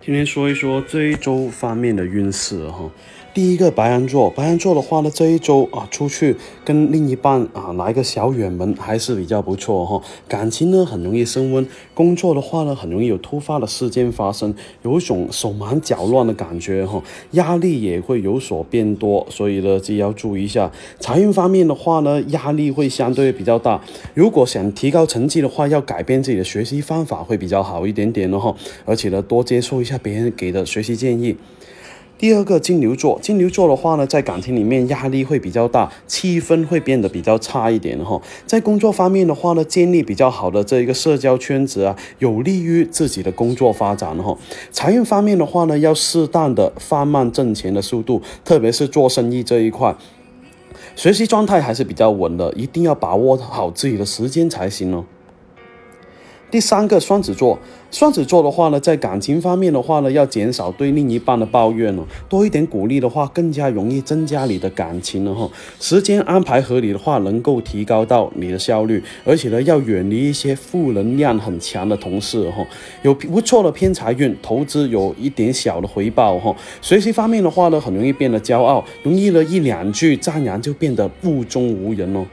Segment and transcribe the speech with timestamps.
[0.00, 2.90] 今天说一说这一周方面的运势哈。
[3.34, 6.34] 第一个白羊座，白羊座的话呢，这一周啊，出去
[6.64, 10.02] 跟另一半啊来个小远门还是比较不错哈。
[10.26, 11.64] 感情呢很容易升温，
[11.94, 14.52] 工作的话呢很容易有突发的事件发生，
[14.82, 17.00] 有一种手忙脚乱的感觉哈，
[17.32, 20.72] 压力也会有所变多，所以呢自己要注意一下。
[20.98, 23.80] 财运方面的话呢，压力会相对比较大。
[24.14, 31.36] 如果想提高成绩的话，要改变自己的学习方法会比较好一点点的哈，而且呢多接受一下别人给的学习建议。
[32.18, 38.20] 第二个金牛座，金牛座的话呢，在感情里面压力会比较大，气氛会变得比较差一点哈。
[38.44, 44.36] 在工作方面的话呢，建立比较好的这一个社交圈子啊，有利于自己的工作发展哈。
[44.72, 49.94] 财运方面的话呢，要适当的放慢挣钱的速度，特别是做生意这一块，
[50.96, 55.04] 学习状态还是比较稳的，一定要把握好自己的时间才行哦。
[56.50, 57.58] 第三个双子座，
[57.90, 65.46] 双子座的话呢，在感情方面的话呢，要减少对另一半的抱怨了，多一点鼓励的话，更加容易增加你的感情了哈。
[65.78, 72.66] 时间安排合理的话，能够提高到你的效率，而且呢，要远离一些负能量很强的同事哈。
[73.02, 76.56] 有不错的偏财运，投资有一点小的回报哈。
[76.80, 82.24] 学习方面的话呢，很容易变得骄傲，容易了一两句赞扬就变得目中无人哦。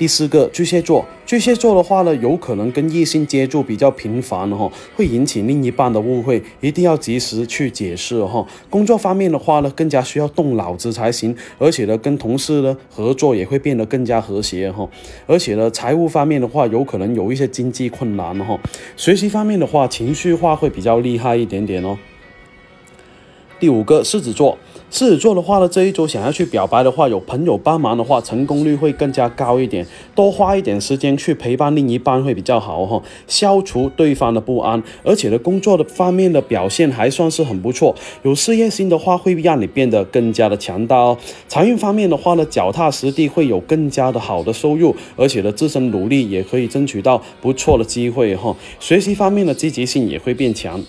[0.00, 8.46] 第四个巨蟹座，巨蟹座的话呢，有可能跟异性接触比较频繁哈，会引起另一半的误会，一定要及时去解释哈。
[8.70, 14.88] 工作方面的话呢，更加需要动脑子才行，而且呢，跟同事呢合作也会变得更加和谐哈。
[15.26, 18.58] 而且呢，财务方面的话，有可能有一些经济困难哈。
[18.96, 21.98] 学习方面的话，情绪化会比较厉害一点点哦。
[23.60, 24.58] 第五个狮子座。
[24.90, 29.86] 狮子座的话呢，这一周想要去表白的话，有朋友帮忙的话，成功率会更加高一点。
[30.16, 34.82] 多花一点时间去陪伴另一半会比较好哈，消除对方的不安。
[35.04, 37.94] 而且呢，工作的方面的表现还算是很不错。
[38.24, 41.16] 有事业心的话，会让你变得更加的强大哦。
[41.46, 48.56] 财运方面的话呢，脚踏实地会有更加的好的收入，而且呢，自身努力也可以争取到不错的机会哈。
[48.80, 50.82] 学习方面的积极性也会变强。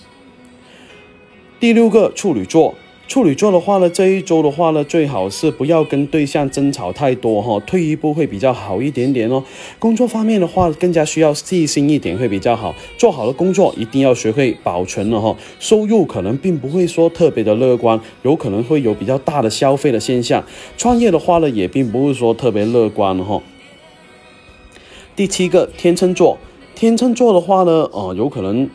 [1.61, 2.73] 第六个处女座。
[3.07, 9.43] 处女座的话呢，这一周的话呢，最好是不要跟对象争吵太多哈，退一步会比较好一点点哦。
[9.77, 12.73] 工作方面的话，更加需要细心一点会比较好。
[12.97, 15.37] 做好的工作一定要学会保存了哈。
[15.59, 20.43] 收入可能并不会说特别的乐观，有可能会有比较大的消费的现象。
[20.77, 23.39] 创业的话呢，也并不是说特别乐观哈。
[25.15, 26.39] 第七个天秤座，
[26.73, 28.67] 天秤座的话呢，呃，有可能。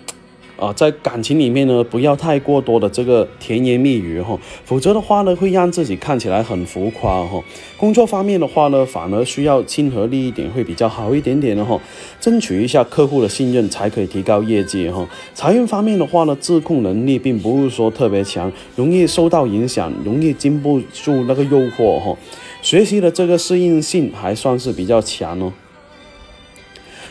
[0.56, 7.42] 啊，在感情里面呢，不要太过多的这个甜言蜜语哈，否则的话呢，会让自己看起来很浮夸哈。
[7.76, 11.78] 工作方面的话呢，反而需要亲和力一点，会比较好一点点的哈，
[12.18, 15.06] 争取一下客户的信任，才可以提高业绩哈。
[15.34, 22.16] 财运方面的话呢，自控能力并不是说特别强，容易受到影响，容易经不住那个诱惑哈。
[22.62, 25.52] 学习的这个适应性还算是比较强哦。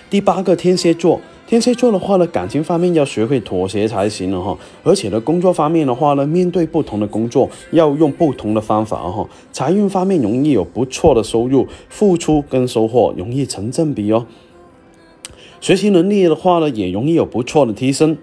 [0.09, 1.21] 第八个天蝎座。
[1.47, 4.57] 天蝎座的话呢，感情方面要学会妥协才行了哈。
[4.83, 9.29] 而且呢，工作方面的话呢，面对不同的工作，要用不同的方法哈。
[9.51, 14.25] 财运方面容易有不错的收入，付出跟收获容易成正比哦。
[15.61, 18.17] 学习能力的话呢，也容易有不错的提升。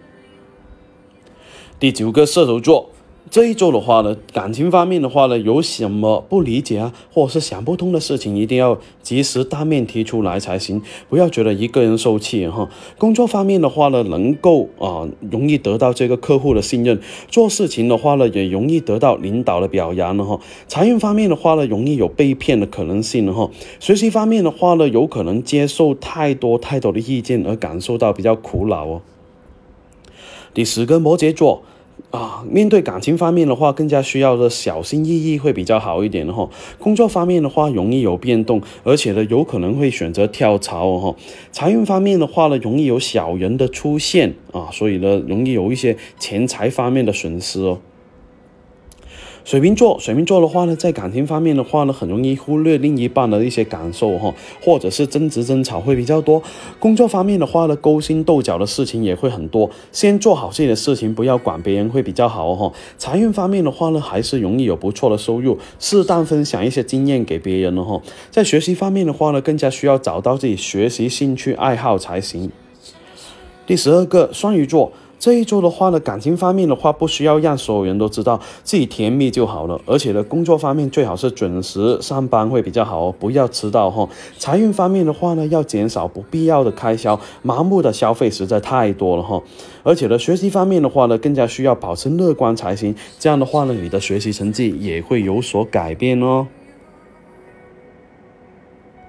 [1.78, 2.91] 第九个射手座。
[3.31, 12.69] 这一周的话呢，感情方面的话呢，有什么不理解啊，或者是想不通的事情，一定要及时当面提出来才行，不要觉得一个人受气哈。
[12.99, 20.39] 工作方面的话呢，能够啊容易得到这个客户的信任，做事情的话呢，也容易得到领导的表扬了哈。
[20.69, 23.49] 财运方面的话呢，容易有被骗的可能性了哈。
[23.81, 29.00] 学习方面的话呢，有可能接受太多太多的意见而感受到比较苦恼哦。
[30.53, 31.62] 第十个摩羯座。
[32.12, 36.47] 啊，面对感情方面的话，更加需要的小心翼翼会比较好一点的哈。
[36.78, 41.16] 工作方面的话，容易有变动，而且呢，有可能会选择跳槽哦。
[41.50, 47.78] 财运方面的话呢，容易有小人的出现啊，所以呢，容易有一些钱财方面的损失哦。
[49.44, 56.41] 水瓶座，水瓶座的话呢，在感情方面的话呢，很容易忽略另一半的一些感受哈，或者是争执争吵会比较多。
[56.78, 59.68] 工作方面的话呢，勾心斗角的事情也会很多。
[59.91, 62.72] 先做好自己的事情，不要管别人会比较好哈。
[62.97, 68.00] 财运方面的话呢，还是容易有不错的收入，适当分享一些经验给别人了哈。
[68.30, 72.50] 在学习方面的话呢，更加需要找到自己学习兴趣爱好才行。
[73.66, 74.92] 第十二个双鱼座。
[75.22, 79.80] 这一周的话呢，感情方面的话，不需要让所有人都知道自己甜蜜就好了。
[79.86, 84.09] 而且呢，工作方面最好是准时上班会比较好哦，不要迟到哈。
[84.36, 89.41] 财运方面的话呢，要减少不必要的开销，盲目的消费实在太多了哈。
[89.84, 92.92] 而且呢，学习方面的话呢，更加需要保持乐观才行。
[93.21, 96.48] 这样的话呢，你的学习成绩也会有所改变哦。